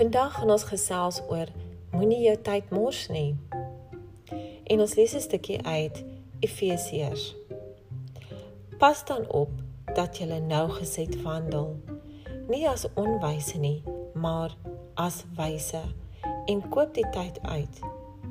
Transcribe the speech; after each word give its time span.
Vandag 0.00 0.32
gaan 0.32 0.50
ons 0.50 0.62
gesels 0.64 1.18
oor 1.28 1.50
moenie 1.92 2.22
jou 2.22 2.36
tyd 2.40 2.70
mors 2.72 3.02
nie. 3.12 3.34
En 4.72 4.80
ons 4.80 4.94
lees 4.96 5.12
'n 5.12 5.20
stukkie 5.20 5.58
uit 5.60 6.04
Efesiërs. 6.40 7.36
Pas 8.78 9.04
dan 9.04 9.28
op 9.28 9.50
dat 9.94 10.16
jy 10.16 10.38
nou 10.38 10.70
geset 10.70 11.22
wandel, 11.22 11.76
nie 12.48 12.68
as 12.68 12.86
onwyse 12.94 13.58
nie, 13.58 13.82
maar 14.14 14.56
as 14.94 15.24
wyse 15.36 15.82
en 16.46 16.68
koop 16.68 16.94
die 16.94 17.10
tyd 17.12 17.42
uit 17.42 17.80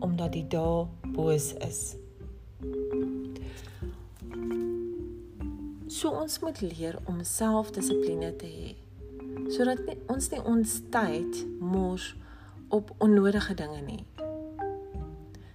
omdat 0.00 0.32
die 0.32 0.46
dae 0.46 0.86
boos 1.14 1.52
is. 1.52 1.96
So 5.86 6.10
ons 6.10 6.38
moet 6.40 6.60
leer 6.60 6.98
om 7.04 7.22
selfdissipline 7.22 8.36
te 8.36 8.46
hê 8.46 8.91
sodat 9.48 9.80
nie, 9.86 9.98
ons 10.06 10.28
nie 10.32 10.40
ons 10.42 10.78
tyd 10.90 11.42
mors 11.60 12.12
op 12.72 12.92
onnodige 13.04 13.54
dinge 13.54 13.80
nie. 13.84 14.04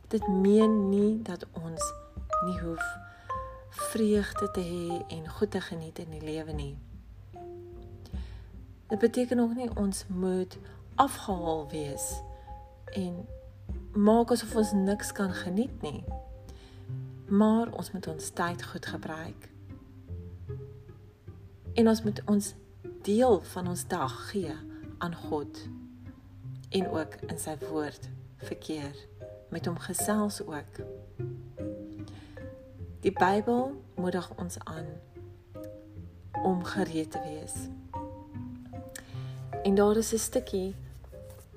Dit 0.07 0.27
meen 0.27 0.89
nie 0.89 1.21
dat 1.27 1.45
ons 1.51 1.93
nie 2.45 2.59
hoef 2.59 2.83
vreugde 3.91 4.51
te 4.51 4.63
hê 4.63 4.99
en 5.17 5.27
goed 5.29 5.51
te 5.51 5.61
geniet 5.61 5.99
in 5.99 6.13
die 6.15 6.23
lewe 6.23 6.53
nie. 6.53 6.75
Dit 8.87 8.99
beteken 8.99 9.39
ook 9.39 9.55
nie 9.55 9.69
ons 9.75 10.05
moet 10.07 10.57
afgehaal 10.95 11.67
wees 11.69 12.07
en 12.95 13.25
maak 13.93 14.31
asof 14.31 14.55
ons 14.55 14.71
niks 14.71 15.11
kan 15.11 15.33
geniet 15.33 15.81
nie. 15.81 16.03
Maar 17.27 17.73
ons 17.75 17.91
moet 17.91 18.07
ons 18.07 18.29
tyd 18.31 18.63
goed 18.63 18.85
gebruik 18.85 19.51
en 21.77 21.87
ons 21.87 22.03
moet 22.03 22.21
ons 22.25 22.53
deel 23.07 23.39
van 23.53 23.67
ons 23.67 23.87
dag 23.87 24.13
gee 24.29 24.55
aan 24.97 25.15
God 25.15 25.59
en 26.69 26.89
ook 26.91 27.13
in 27.31 27.37
sy 27.39 27.53
woord 27.69 28.09
verkeer 28.43 28.95
met 29.49 29.65
hom 29.69 29.77
gesels 29.79 30.41
ook. 30.43 30.81
Die 33.05 33.13
Bybel 33.15 33.71
moedig 33.95 34.27
ons 34.35 34.59
aan 34.59 34.89
om 36.43 36.65
gereed 36.67 37.11
te 37.11 37.21
wees. 37.23 37.55
En 39.63 39.75
daar 39.75 39.95
is 39.95 40.11
'n 40.13 40.19
stukkie 40.19 40.75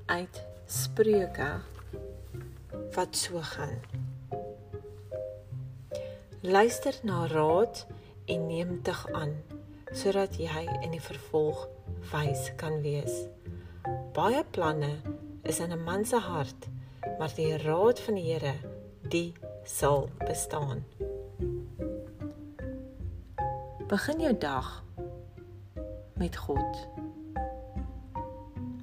uit 0.07 0.45
Spreuke 0.67 1.51
wat 2.95 3.17
so 3.17 3.41
gaan. 3.43 3.79
Luister 6.41 6.95
na 7.03 7.27
raad 7.27 7.87
en 8.25 8.47
neem 8.47 8.83
tug 8.83 9.13
aan 9.13 9.35
sodat 9.93 10.37
jy 10.39 10.67
in 10.85 10.93
die 10.95 11.03
vervolg 11.03 11.67
wys 12.13 12.51
kan 12.61 12.81
wees. 12.85 13.27
Baie 14.15 14.43
planne 14.55 15.01
is 15.43 15.61
in 15.61 15.73
'n 15.73 15.85
man 15.85 16.05
se 16.05 16.17
hart, 16.17 16.69
maar 17.19 17.33
die 17.35 17.57
raad 17.57 18.01
van 18.01 18.15
die 18.15 18.33
Here, 18.33 18.55
die 19.09 19.35
sal 19.65 20.09
bestaan. 20.19 20.85
Begin 23.89 24.21
jou 24.21 24.39
dag 24.39 24.85
met 26.15 26.37
God. 26.37 26.89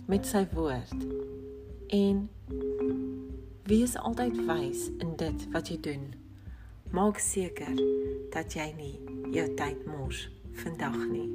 Met 0.05 0.25
sy 0.25 0.47
woord 0.53 1.05
en 1.87 2.29
wees 3.63 3.95
altyd 3.95 4.45
wys 4.45 4.87
in 4.99 5.15
dit 5.15 5.51
wat 5.51 5.67
jy 5.67 5.79
doen. 5.79 6.13
Maak 6.91 7.19
seker 7.19 7.75
dat 8.31 8.53
jy 8.53 8.73
nie 8.75 8.99
jou 9.31 9.53
tyd 9.53 9.85
mors 9.85 10.27
nie 10.27 10.37
vandag 10.63 11.09
nie. 11.11 11.29